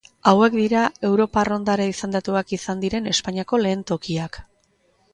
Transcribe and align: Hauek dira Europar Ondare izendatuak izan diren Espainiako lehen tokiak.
Hauek 0.29 0.55
dira 0.59 0.85
Europar 1.09 1.53
Ondare 1.59 1.87
izendatuak 1.93 2.57
izan 2.59 2.83
diren 2.87 3.13
Espainiako 3.15 3.63
lehen 3.67 3.89
tokiak. 3.93 4.45